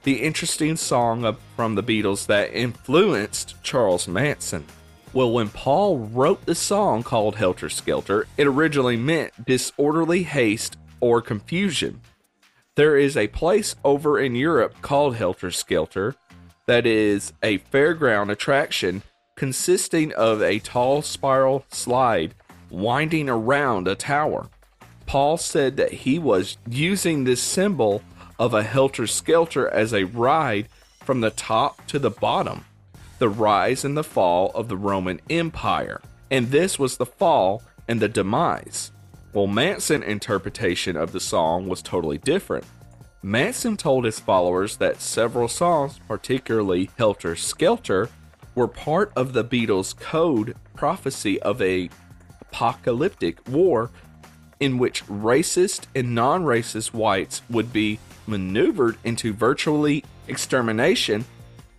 The 0.04 0.22
interesting 0.24 0.78
song 0.78 1.38
from 1.56 1.76
the 1.76 1.84
Beatles 1.84 2.26
that 2.26 2.54
influenced 2.54 3.62
Charles 3.62 4.08
Manson. 4.08 4.66
Well, 5.14 5.32
when 5.32 5.50
Paul 5.50 6.00
wrote 6.00 6.46
the 6.46 6.56
song 6.56 7.04
called 7.04 7.36
Helter 7.36 7.70
Skelter, 7.70 8.26
it 8.36 8.48
originally 8.48 8.98
meant 8.98 9.46
disorderly 9.46 10.24
haste 10.24 10.78
or 11.02 11.22
confusion. 11.22 12.02
There 12.76 12.98
is 12.98 13.16
a 13.16 13.28
place 13.28 13.76
over 13.84 14.20
in 14.20 14.34
Europe 14.34 14.76
called 14.82 15.18
Helter 15.18 15.52
Skelter 15.52 16.16
that 16.66 16.88
is 16.88 17.34
a 17.44 17.60
fairground 17.60 18.32
attraction 18.32 19.04
consisting 19.36 20.14
of 20.14 20.42
a 20.42 20.60
tall 20.60 21.02
spiral 21.02 21.66
slide 21.70 22.34
winding 22.70 23.30
around 23.30 23.88
a 23.88 23.96
tower. 23.96 24.50
Paul 25.06 25.38
said 25.38 25.78
that 25.78 25.92
he 25.92 26.18
was 26.18 26.58
using 26.68 27.24
this 27.24 27.42
symbol 27.42 28.02
of 28.42 28.56
a 28.56 28.64
helter 28.64 29.06
skelter 29.06 29.70
as 29.70 29.94
a 29.94 30.04
ride 30.04 30.68
from 31.04 31.22
the 31.22 31.30
top 31.30 31.86
to 31.86 32.00
the 32.00 32.10
bottom, 32.10 32.66
the 33.20 33.30
rise 33.30 33.86
and 33.86 33.96
the 33.96 34.04
fall 34.04 34.50
of 34.56 34.68
the 34.68 34.76
Roman 34.76 35.22
Empire. 35.30 36.02
And 36.32 36.50
this 36.50 36.80
was 36.80 36.98
the 36.98 37.06
fall 37.06 37.62
and 37.88 38.00
the 38.00 38.10
demise. 38.10 38.92
Well, 39.32 39.46
Manson's 39.46 40.06
interpretation 40.06 40.98
of 40.98 41.12
the 41.12 41.20
song 41.20 41.70
was 41.70 41.84
totally 41.84 42.18
different. 42.18 42.66
Manson 43.22 43.78
told 43.78 44.06
his 44.06 44.20
followers 44.20 44.78
that 44.78 45.02
several 45.02 45.48
songs, 45.48 46.00
particularly 46.08 46.90
Helter 46.98 47.36
Skelter, 47.36 48.10
were 48.56 48.68
part 48.68 49.12
of 49.16 49.34
the 49.34 49.44
Beatles' 49.44 49.96
code 49.96 50.56
prophecy 50.76 51.40
of 51.44 51.62
a 51.62 51.92
apocalyptic 52.42 53.48
war 53.48 53.92
in 54.62 54.78
which 54.78 55.06
racist 55.08 55.88
and 55.94 56.16
non 56.16 56.46
racist 56.46 56.94
whites 56.94 57.42
would 57.50 57.74
be 57.74 58.00
maneuvered 58.28 58.96
into 59.04 59.34
virtually 59.34 60.06
extermination 60.28 61.26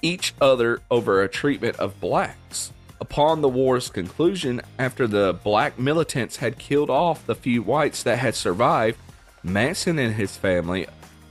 each 0.02 0.34
other 0.40 0.82
over 0.90 1.22
a 1.22 1.28
treatment 1.28 1.76
of 1.76 1.98
blacks. 2.00 2.72
Upon 3.00 3.40
the 3.40 3.48
war's 3.48 3.88
conclusion, 3.88 4.60
after 4.78 5.06
the 5.06 5.38
black 5.42 5.78
militants 5.78 6.36
had 6.36 6.58
killed 6.58 6.90
off 6.90 7.24
the 7.24 7.34
few 7.34 7.62
whites 7.62 8.02
that 8.02 8.18
had 8.18 8.34
survived, 8.34 8.98
Manson 9.42 9.98
and 9.98 10.14
his 10.14 10.36
family 10.36 10.86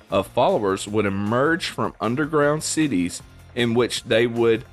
of 0.10 0.28
followers 0.28 0.88
would 0.88 1.06
emerge 1.06 1.68
from 1.68 1.94
underground 2.02 2.64
cities 2.64 3.22
in 3.56 3.74
which 3.74 4.04
they 4.04 4.26
would 4.26 4.66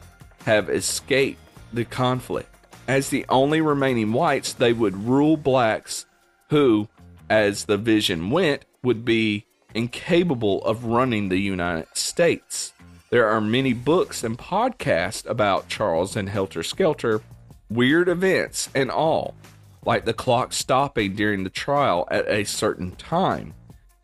have 0.44 0.70
escaped 0.70 1.40
the 1.72 1.84
conflict. 1.84 2.52
As 2.86 3.10
the 3.10 3.26
only 3.28 3.60
remaining 3.60 4.12
whites, 4.12 4.52
they 4.52 4.72
would 4.72 4.96
rule 4.96 5.36
blacks 5.36 6.06
who, 6.50 6.88
as 7.28 7.64
the 7.64 7.76
vision 7.76 8.30
went, 8.30 8.64
would 8.82 9.04
be 9.04 9.44
incapable 9.74 10.64
of 10.64 10.84
running 10.84 11.28
the 11.28 11.38
United 11.38 11.96
States. 11.96 12.72
There 13.10 13.28
are 13.28 13.40
many 13.40 13.72
books 13.72 14.22
and 14.22 14.38
podcasts 14.38 15.26
about 15.26 15.68
Charles 15.68 16.16
and 16.16 16.28
Helter 16.28 16.62
Skelter, 16.62 17.22
weird 17.70 18.08
events 18.08 18.68
and 18.74 18.90
all, 18.90 19.34
like 19.84 20.04
the 20.04 20.12
clock 20.12 20.52
stopping 20.52 21.14
during 21.14 21.44
the 21.44 21.50
trial 21.50 22.06
at 22.10 22.28
a 22.28 22.44
certain 22.44 22.92
time. 22.96 23.54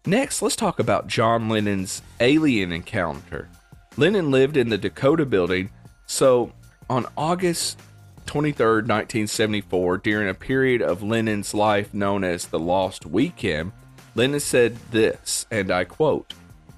Next, 0.06 0.42
let's 0.42 0.56
talk 0.56 0.78
about 0.78 1.06
John 1.06 1.48
Lennon's 1.48 2.02
alien 2.20 2.72
encounter. 2.72 3.48
Lennon 3.96 4.30
lived 4.30 4.56
in 4.56 4.68
the 4.68 4.78
Dakota 4.78 5.24
building, 5.24 5.70
so 6.06 6.52
on 6.90 7.06
August 7.16 7.80
23, 8.26 8.66
1974, 8.66 9.98
during 9.98 10.28
a 10.28 10.34
period 10.34 10.82
of 10.82 11.02
Lennon's 11.02 11.54
life 11.54 11.92
known 11.94 12.24
as 12.24 12.46
the 12.46 12.58
Lost 12.58 13.06
Weekend, 13.06 13.72
Lennon 14.14 14.40
said 14.40 14.76
this, 14.90 15.46
and 15.50 15.70
I 15.70 15.84
quote 15.84 16.34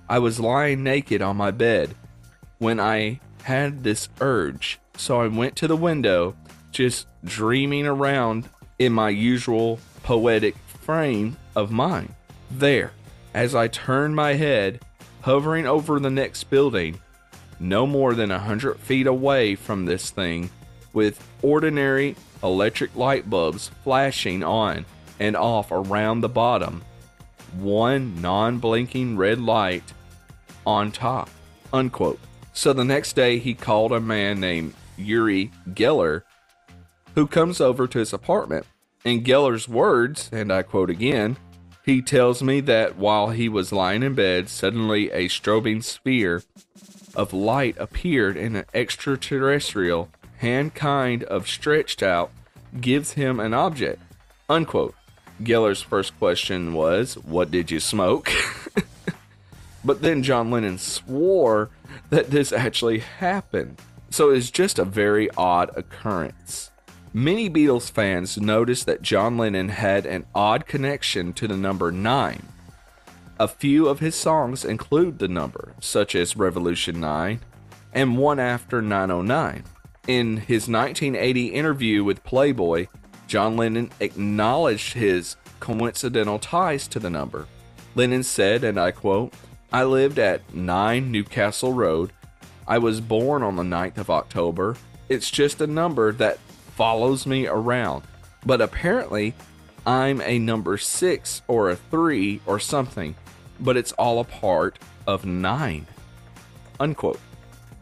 I 0.09 0.18
was 0.18 0.40
lying 0.40 0.82
naked 0.82 1.20
on 1.20 1.37
my 1.37 1.50
bed 1.50 1.94
when 2.59 2.80
I 2.80 3.20
had 3.42 3.85
this 3.85 4.09
urge, 4.20 4.78
so 4.96 5.20
I 5.20 5.26
went 5.28 5.56
to 5.56 5.68
the 5.68 5.76
window, 5.76 6.37
just 6.72 7.06
dreaming 7.24 7.87
around 7.87 8.48
in 8.78 8.92
my 8.92 9.11
usual 9.11 9.78
poetic 10.02 10.56
frame 10.59 11.37
of 11.54 11.70
mind. 11.70 12.14
There, 12.50 12.92
as 13.35 13.54
I 13.54 13.68
turned 13.68 14.16
my 14.16 14.35
head, 14.35 14.80
hovering 15.22 15.66
over 15.66 15.98
the 15.98 16.11
next 16.11 16.44
building, 16.44 17.00
no 17.59 17.87
more 17.87 18.14
than 18.14 18.30
a 18.30 18.38
hundred 18.38 18.78
feet 18.78 19.06
away 19.06 19.54
from 19.54 19.85
this 19.85 20.11
thing, 20.11 20.50
with 20.96 21.22
ordinary 21.42 22.16
electric 22.42 22.96
light 22.96 23.28
bulbs 23.28 23.70
flashing 23.85 24.42
on 24.42 24.87
and 25.20 25.37
off 25.37 25.70
around 25.70 26.22
the 26.22 26.28
bottom, 26.28 26.82
one 27.59 28.20
non 28.22 28.56
blinking 28.56 29.14
red 29.14 29.38
light 29.38 29.92
on 30.66 30.90
top. 30.90 31.28
Unquote. 31.70 32.18
So 32.54 32.72
the 32.72 32.82
next 32.82 33.12
day, 33.12 33.38
he 33.38 33.52
called 33.52 33.92
a 33.92 34.00
man 34.00 34.40
named 34.40 34.72
Uri 34.96 35.50
Geller, 35.74 36.22
who 37.14 37.26
comes 37.26 37.61
over 37.61 37.87
to 37.87 37.98
his 37.98 38.14
apartment. 38.14 38.64
In 39.04 39.22
Geller's 39.22 39.68
words, 39.68 40.30
and 40.32 40.50
I 40.50 40.62
quote 40.62 40.88
again, 40.88 41.37
he 41.85 42.00
tells 42.00 42.42
me 42.42 42.61
that 42.62 42.96
while 42.96 43.30
he 43.30 43.50
was 43.50 43.70
lying 43.70 44.02
in 44.02 44.14
bed, 44.14 44.48
suddenly 44.48 45.11
a 45.11 45.28
strobing 45.28 45.85
sphere 45.85 46.42
of 47.14 47.35
light 47.35 47.76
appeared 47.78 48.38
in 48.38 48.56
an 48.56 48.64
extraterrestrial 48.72 50.09
hand 50.38 50.75
kind 50.75 51.25
of 51.25 51.49
stretched 51.49 52.03
out 52.03 52.31
gives 52.81 53.12
him 53.12 53.40
an 53.40 53.55
object. 53.55 54.01
Unquote. 54.49 54.94
Geller's 55.42 55.83
first 55.83 56.18
question 56.18 56.72
was, 56.72 57.14
What 57.18 57.51
did 57.51 57.70
you 57.70 57.81
smoke? 57.81 58.31
but 59.85 60.03
then 60.03 60.22
John 60.22 60.51
Lennon 60.51 60.79
swore 60.79 61.70
that 62.11 62.31
this 62.31 62.53
actually 62.53 63.01
happened. 63.01 63.81
So 64.11 64.31
it's 64.31 64.51
just 64.51 64.79
a 64.79 64.85
very 64.85 65.29
odd 65.37 65.70
occurrence. 65.77 66.70
Many 67.12 67.49
Beatles 67.51 67.90
fans 67.90 68.38
noticed 68.38 68.87
that 68.87 69.03
John 69.03 69.37
Lennon 69.37 69.70
had 69.70 70.07
an 70.07 70.27
odd 70.35 70.66
connection 70.66 71.33
to 71.35 71.49
the 71.49 71.57
number 71.57 71.90
9. 71.90 72.42
A 73.38 73.49
few 73.49 73.88
of 73.88 74.01
his 74.01 74.14
songs 74.14 74.64
include 74.64 75.18
the 75.18 75.29
number, 75.29 75.75
such 75.81 76.14
as 76.14 76.37
Revolution 76.37 77.01
9 77.01 77.40
and 77.92 78.18
one 78.18 78.38
after 78.38 78.83
909. 78.83 79.64
In 80.07 80.37
his 80.37 80.69
1980 80.69 81.49
interview 81.49 82.05
with 82.05 82.23
Playboy, 82.23 82.87
John 83.27 83.57
Lennon 83.57 83.90
acknowledged 83.99 84.92
his 84.92 85.37
coincidental 85.59 86.38
ties 86.38 86.87
to 86.88 87.01
the 87.01 87.11
number. 87.11 87.49
Lennon 87.97 88.23
said, 88.23 88.62
and 88.62 88.79
I 88.79 88.92
quote, 88.92 89.35
I 89.73 89.83
lived 89.83 90.21
at 90.21 90.55
9 90.55 91.11
Newcastle 91.11 91.73
Road. 91.73 92.12
I 92.69 92.79
was 92.79 93.01
born 93.01 93.42
on 93.42 93.57
the 93.57 93.64
9th 93.64 93.99
of 93.99 94.11
October. 94.11 94.77
It's 95.09 95.29
just 95.29 95.61
a 95.61 95.66
number 95.66 96.12
that 96.12 96.38
follows 96.77 97.27
me 97.27 97.49
around. 97.49 98.05
But 98.45 98.61
apparently, 98.61 99.35
I'm 99.85 100.21
a 100.21 100.38
number 100.38 100.79
6 100.79 101.42
or 101.49 101.71
a 101.71 101.77
3 101.77 102.40
or 102.47 102.61
something, 102.61 103.16
but 103.59 103.77
it's 103.77 103.92
all 103.92 104.21
a 104.21 104.25
part 104.25 104.79
of 105.05 105.25
9. 105.25 105.87
Unquote. 106.79 107.21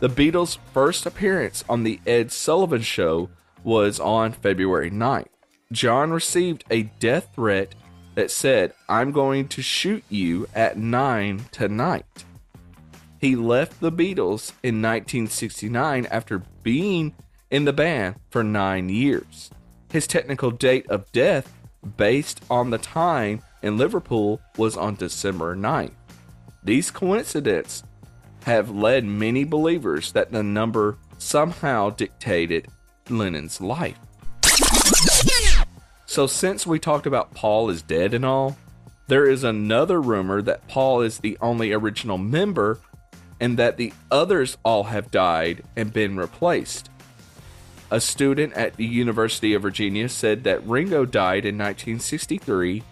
The 0.05 0.11
Beatles' 0.11 0.59
first 0.75 1.07
appearance 1.07 1.64
on 1.67 1.83
The 1.83 1.99
Ed 2.07 2.31
Sullivan 2.31 2.83
Show 2.83 3.31
was 3.62 3.99
on 3.99 4.33
February 4.33 4.90
9th. 4.90 5.29
John 5.73 6.11
received 6.11 6.62
a 6.71 6.83
death 6.83 7.31
threat 7.35 7.75
that 8.14 8.31
said, 8.31 8.75
I'm 8.87 9.12
going 9.12 9.49
to 9.49 9.62
shoot 9.62 10.05
you 10.11 10.47
at 10.55 10.77
9 10.77 11.47
tonight. 11.53 12.27
He 13.19 13.35
left 13.35 13.81
the 13.81 13.90
Beatles 13.90 14.53
in 14.62 14.83
1969 14.83 16.05
after 16.11 16.43
being 16.62 17.14
in 17.51 17.64
the 17.64 17.73
band 17.73 18.17
for 18.29 18.45
nine 18.45 18.90
years. 18.90 19.49
His 19.90 20.07
technical 20.07 20.51
date 20.51 20.87
of 20.90 21.11
death, 21.12 21.51
based 21.97 22.43
on 22.51 22.69
the 22.69 22.77
time 22.77 23.40
in 23.62 23.79
Liverpool 23.79 24.43
was 24.59 24.77
on 24.77 24.97
December 24.97 25.57
9th. 25.57 25.93
These 26.62 26.90
coincidences 26.90 27.85
have 28.44 28.70
led 28.70 29.04
many 29.04 29.44
believers 29.44 30.12
that 30.12 30.30
the 30.30 30.42
number 30.42 30.98
somehow 31.18 31.90
dictated 31.90 32.68
Lennon's 33.09 33.61
life. 33.61 33.98
So, 36.07 36.26
since 36.26 36.66
we 36.66 36.78
talked 36.78 37.07
about 37.07 37.35
Paul 37.35 37.70
is 37.70 37.83
dead 37.83 38.14
and 38.14 38.24
all, 38.24 38.57
there 39.07 39.28
is 39.28 39.44
another 39.44 40.00
rumor 40.00 40.42
that 40.42 40.68
Paul 40.68 41.00
is 41.00 41.18
the 41.18 41.37
only 41.40 41.72
original 41.72 42.18
member 42.18 42.80
and 43.40 43.59
that 43.59 43.76
the 43.76 43.92
others 44.11 44.57
all 44.62 44.85
have 44.85 45.11
died 45.11 45.62
and 45.74 45.92
been 45.92 46.16
replaced. 46.16 46.90
A 47.90 48.00
student 48.00 48.52
at 48.54 48.76
the 48.76 48.87
University 48.87 49.54
of 49.54 49.62
Virginia 49.62 50.09
said 50.09 50.44
that 50.44 50.66
Ringo 50.66 51.04
died 51.04 51.44
in 51.44 51.57
1963, 51.57 52.83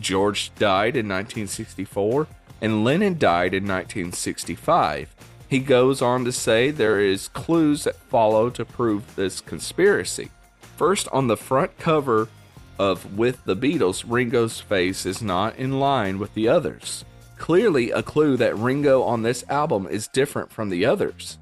George 0.00 0.54
died 0.56 0.96
in 0.96 1.08
1964, 1.08 2.26
and 2.64 2.82
Lennon 2.82 3.18
died 3.18 3.52
in 3.52 3.64
1965. 3.64 5.14
He 5.48 5.58
goes 5.58 6.00
on 6.00 6.24
to 6.24 6.32
say 6.32 6.70
there 6.70 6.98
is 6.98 7.28
clues 7.28 7.84
that 7.84 7.94
follow 7.94 8.48
to 8.48 8.64
prove 8.64 9.16
this 9.16 9.42
conspiracy. 9.42 10.30
First, 10.74 11.06
on 11.12 11.26
the 11.26 11.36
front 11.36 11.76
cover 11.76 12.30
of 12.78 13.18
With 13.18 13.44
the 13.44 13.54
Beatles, 13.54 14.02
Ringo's 14.08 14.60
face 14.60 15.04
is 15.04 15.20
not 15.20 15.56
in 15.56 15.78
line 15.78 16.18
with 16.18 16.32
the 16.32 16.48
others. 16.48 17.04
Clearly, 17.36 17.90
a 17.90 18.02
clue 18.02 18.38
that 18.38 18.56
Ringo 18.56 19.02
on 19.02 19.20
this 19.20 19.44
album 19.50 19.86
is 19.86 20.08
different 20.08 20.50
from 20.50 20.70
the 20.70 20.86
others. 20.86 21.36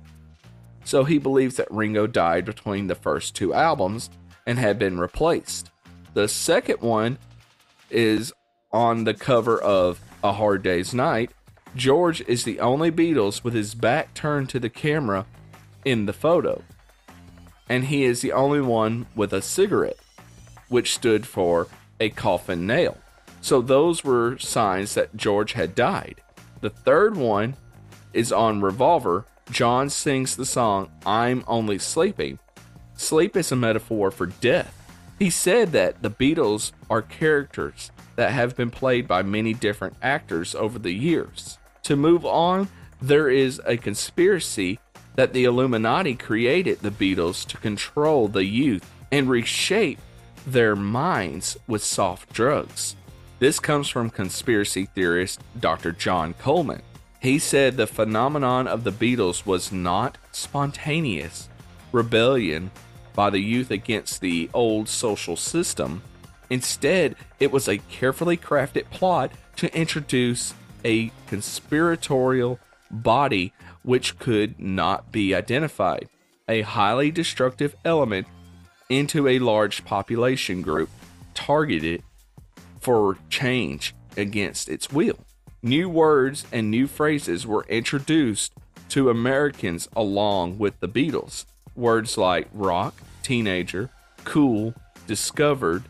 So 0.85 1.05
he 1.05 1.19
believes 1.19 1.55
that 1.55 1.71
Ringo 1.71 2.09
died 2.09 2.45
between 2.45 2.89
the 2.89 2.97
first 2.97 3.37
two 3.37 3.55
albums 3.55 4.11
and 4.45 4.59
had 4.59 4.77
been 4.77 4.99
replaced. 4.99 5.71
The 6.15 6.27
second 6.27 6.81
one 6.81 7.19
is 7.91 8.33
on 8.73 9.05
the 9.05 9.15
cover 9.15 9.63
of 9.63 10.01
A 10.23 10.33
Hard 10.33 10.63
Day's 10.63 10.95
Night. 10.95 11.33
George 11.75 12.21
is 12.23 12.45
the 12.45 12.61
only 12.61 12.91
Beatles 12.91 13.43
with 13.43 13.55
his 13.55 13.75
back 13.75 14.15
turned 14.15 14.49
to 14.51 14.61
the 14.61 14.69
camera 14.69 15.27
in 15.85 16.07
the 16.07 16.13
photo. 16.13 16.63
And 17.69 17.87
he 17.87 18.05
is 18.05 18.21
the 18.21 18.33
only 18.33 18.61
one 18.61 19.07
with 19.15 19.33
a 19.33 19.43
cigarette 19.43 19.99
which 20.69 20.95
stood 20.95 21.27
for 21.27 21.69
a 21.99 22.11
coffin 22.11 22.67
nail. 22.67 22.99
So 23.41 23.61
those 23.61 24.05
were 24.05 24.39
signs 24.39 24.95
that 24.95 25.17
George 25.17 25.53
had 25.53 25.75
died. 25.75 26.21
The 26.61 26.71
third 26.71 27.17
one 27.17 27.57
is 28.13 28.33
on 28.33 28.61
Revolver. 28.61 29.27
John 29.51 29.91
sings 29.91 30.37
the 30.37 30.47
song 30.47 30.91
I'm 31.05 31.43
Only 31.47 31.79
Sleeping. 31.79 32.39
Sleep 32.95 33.37
is 33.37 33.51
a 33.51 33.57
metaphor 33.57 34.11
for 34.11 34.27
death. 34.27 34.79
He 35.19 35.31
said 35.31 35.73
that 35.73 36.03
the 36.03 36.11
Beatles 36.11 36.73
are 36.89 37.03
characters 37.03 37.91
that 38.17 38.33
have 38.33 38.57
been 38.57 38.71
played 38.71 39.09
by 39.09 39.23
many 39.23 39.55
different 39.55 39.97
actors 40.03 40.55
over 40.55 40.79
the 40.79 40.93
years. 40.93 41.59
To 41.85 41.97
move 41.97 42.25
on, 42.25 42.69
there 43.01 43.29
is 43.29 43.61
a 43.67 43.77
conspiracy 43.77 44.79
that 45.15 45.33
the 45.33 45.45
Illuminati 45.45 46.15
created 46.15 46.81
the 46.81 46.91
Beatles 46.91 47.47
to 47.49 47.57
control 47.57 48.29
the 48.29 48.45
youth 48.45 48.89
and 49.11 49.29
reshape 49.29 49.99
their 50.47 50.75
minds 50.75 51.57
with 51.67 51.83
soft 51.83 52.33
drugs. 52.33 52.97
This 53.39 53.59
comes 53.59 53.89
from 53.89 54.11
conspiracy 54.11 54.87
theorist 54.87 55.41
Dr. 55.59 55.93
John 55.93 56.35
Coleman. 56.35 56.83
He 57.21 57.39
said 57.39 57.77
the 57.77 57.87
phenomenon 57.87 58.67
of 58.67 58.85
the 58.85 58.93
Beatles 58.93 59.47
was 59.47 59.71
not 59.71 60.19
spontaneous 60.33 61.49
rebellion 61.93 62.71
by 63.15 63.31
the 63.31 63.41
youth 63.41 63.71
against 63.71 64.21
the 64.21 64.49
old 64.55 64.89
social 64.89 65.37
system. 65.37 66.03
Instead, 66.53 67.17
it 67.41 67.51
was 67.51 67.67
a 67.67 67.79
carefully 67.79 68.37
crafted 68.37 68.85
plot 68.91 69.33
to 69.57 69.75
introduce 69.75 70.53
a 70.85 71.11
conspiratorial 71.27 72.59
body 72.91 73.55
which 73.83 74.19
could 74.19 74.61
not 74.61 75.11
be 75.11 75.35
identified, 75.35 76.11
a 76.47 76.61
highly 76.61 77.11
destructive 77.11 77.75
element 77.87 78.27
into 78.91 79.27
a 79.27 79.39
large 79.39 79.83
population 79.87 80.61
group 80.61 80.91
targeted 81.33 82.03
for 82.79 83.17
change 83.31 83.95
against 84.19 84.69
its 84.69 84.93
will. 84.93 85.21
New 85.63 85.89
words 85.89 86.45
and 86.53 86.71
new 86.71 86.87
phrases 86.87 87.47
were 87.47 87.65
introduced 87.71 88.53
to 88.91 89.09
Americans 89.09 89.89
along 89.97 90.59
with 90.59 90.79
the 90.81 90.89
Beatles. 90.89 91.47
Words 91.75 92.19
like 92.19 92.47
rock, 92.53 92.95
teenager, 93.23 93.89
cool, 94.25 94.75
discovered, 95.07 95.85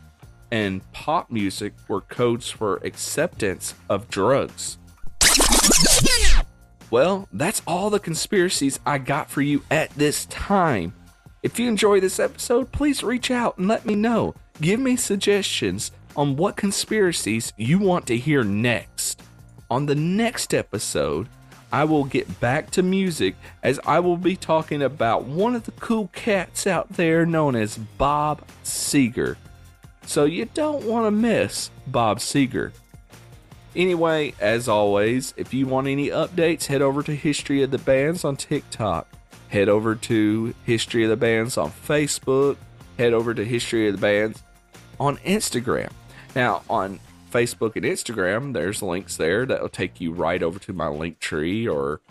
and 0.53 0.83
pop 0.91 1.31
music 1.31 1.73
were 1.87 2.01
codes 2.01 2.47
for 2.51 2.75
acceptance 2.83 3.73
of 3.89 4.07
drugs. 4.07 4.77
Well, 6.91 7.27
that's 7.33 7.63
all 7.65 7.89
the 7.89 7.99
conspiracies 7.99 8.79
I 8.85 8.99
got 8.99 9.31
for 9.31 9.41
you 9.41 9.63
at 9.71 9.89
this 9.95 10.25
time. 10.27 10.93
If 11.41 11.57
you 11.57 11.67
enjoy 11.67 12.01
this 12.01 12.19
episode, 12.19 12.71
please 12.71 13.01
reach 13.01 13.31
out 13.31 13.57
and 13.57 13.67
let 13.67 13.87
me 13.87 13.95
know. 13.95 14.35
Give 14.61 14.79
me 14.79 14.95
suggestions 14.95 15.91
on 16.15 16.35
what 16.35 16.55
conspiracies 16.55 17.51
you 17.57 17.79
want 17.79 18.05
to 18.05 18.17
hear 18.17 18.43
next. 18.43 19.23
On 19.71 19.87
the 19.87 19.95
next 19.95 20.53
episode, 20.53 21.29
I 21.71 21.85
will 21.85 22.03
get 22.03 22.39
back 22.39 22.69
to 22.71 22.83
music 22.83 23.35
as 23.63 23.79
I 23.87 24.01
will 24.01 24.17
be 24.17 24.35
talking 24.35 24.83
about 24.83 25.23
one 25.23 25.55
of 25.55 25.63
the 25.63 25.71
cool 25.71 26.11
cats 26.13 26.67
out 26.67 26.89
there 26.89 27.25
known 27.25 27.55
as 27.55 27.79
Bob 27.97 28.43
Seger. 28.63 29.35
So 30.05 30.25
you 30.25 30.45
don't 30.53 30.83
want 30.85 31.07
to 31.07 31.11
miss 31.11 31.69
Bob 31.87 32.19
Seger. 32.19 32.71
Anyway, 33.75 34.33
as 34.39 34.67
always, 34.67 35.33
if 35.37 35.53
you 35.53 35.65
want 35.65 35.87
any 35.87 36.09
updates, 36.09 36.67
head 36.67 36.81
over 36.81 37.01
to 37.03 37.15
History 37.15 37.63
of 37.63 37.71
the 37.71 37.79
Bands 37.79 38.23
on 38.23 38.35
TikTok 38.35 39.07
head 39.53 39.69
over 39.69 39.93
to 39.93 40.55
History 40.65 41.03
of 41.03 41.11
the 41.11 41.15
Bands 41.15 41.59
on 41.59 41.69
Facebook, 41.69 42.57
head 42.97 43.13
over 43.13 43.35
to 43.35 43.45
History 43.45 43.87
of 43.87 43.93
the 43.93 44.01
Bands 44.01 44.41
on 44.99 45.17
Instagram. 45.17 45.91
Now, 46.35 46.63
on 46.67 46.99
Facebook 47.31 47.75
and 47.75 47.85
Instagram, 47.85 48.53
there's 48.53 48.81
links 48.81 49.15
there 49.15 49.45
that 49.45 49.61
will 49.61 49.69
take 49.69 50.01
you 50.01 50.11
right 50.11 50.41
over 50.41 50.57
to 50.57 50.73
my 50.73 50.87
link 50.87 51.19
tree 51.19 51.67
or 51.67 52.01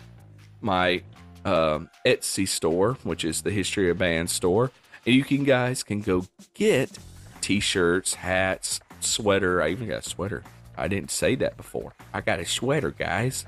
my 0.61 1.03
um, 1.43 1.89
Etsy 2.05 2.47
store, 2.47 2.93
which 3.03 3.25
is 3.25 3.41
the 3.41 3.51
History 3.51 3.89
of 3.89 3.97
Bands 3.97 4.31
store. 4.31 4.71
And 5.05 5.13
you 5.13 5.25
can 5.25 5.43
guys 5.43 5.83
can 5.83 5.99
go 5.99 6.25
get 6.53 6.97
t-shirts, 7.43 8.15
hats, 8.15 8.79
sweater. 8.99 9.61
I 9.61 9.69
even 9.69 9.87
got 9.87 10.05
a 10.05 10.09
sweater. 10.09 10.43
I 10.77 10.87
didn't 10.87 11.11
say 11.11 11.35
that 11.35 11.57
before. 11.57 11.93
I 12.13 12.21
got 12.21 12.39
a 12.39 12.45
sweater, 12.45 12.91
guys 12.91 13.45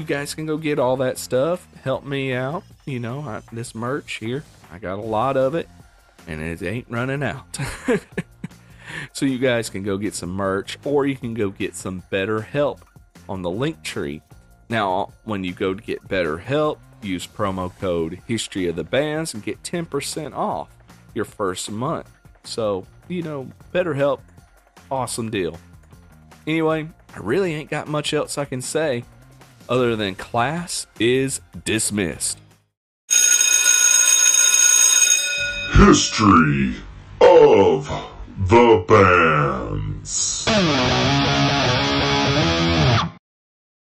you 0.00 0.06
guys 0.06 0.34
can 0.34 0.46
go 0.46 0.56
get 0.56 0.78
all 0.78 0.96
that 0.96 1.18
stuff. 1.18 1.68
Help 1.84 2.04
me 2.04 2.32
out. 2.32 2.64
You 2.86 2.98
know, 2.98 3.20
I, 3.20 3.42
this 3.52 3.74
merch 3.74 4.14
here, 4.14 4.42
I 4.72 4.78
got 4.78 4.98
a 4.98 5.02
lot 5.02 5.36
of 5.36 5.54
it, 5.54 5.68
and 6.26 6.40
it 6.40 6.62
ain't 6.62 6.86
running 6.88 7.22
out. 7.22 7.58
so 9.12 9.26
you 9.26 9.38
guys 9.38 9.68
can 9.68 9.82
go 9.82 9.98
get 9.98 10.14
some 10.14 10.30
merch, 10.30 10.78
or 10.84 11.04
you 11.04 11.16
can 11.16 11.34
go 11.34 11.50
get 11.50 11.76
some 11.76 12.02
better 12.08 12.40
help 12.40 12.80
on 13.28 13.42
the 13.42 13.50
link 13.50 13.82
tree. 13.82 14.22
Now, 14.70 15.12
when 15.24 15.44
you 15.44 15.52
go 15.52 15.74
to 15.74 15.82
get 15.82 16.08
better 16.08 16.38
help, 16.38 16.80
use 17.02 17.26
promo 17.26 17.70
code 17.78 18.22
History 18.26 18.68
of 18.68 18.76
the 18.76 18.84
Bands 18.84 19.34
and 19.34 19.42
get 19.42 19.62
10% 19.62 20.34
off 20.34 20.70
your 21.12 21.26
first 21.26 21.70
month. 21.70 22.10
So, 22.44 22.86
you 23.08 23.22
know, 23.22 23.48
better 23.72 23.94
help, 23.94 24.22
awesome 24.90 25.30
deal. 25.30 25.58
Anyway, 26.46 26.88
I 27.14 27.18
really 27.18 27.54
ain't 27.54 27.70
got 27.70 27.88
much 27.88 28.14
else 28.14 28.38
I 28.38 28.44
can 28.44 28.60
say 28.60 29.04
other 29.68 29.94
than 29.96 30.14
class 30.14 30.86
is 30.98 31.40
dismissed. 31.64 32.38
History 35.74 36.74
of 37.20 37.88
the 38.48 38.84
Bands. 38.88 40.46